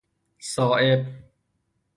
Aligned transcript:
صائب 0.51 1.05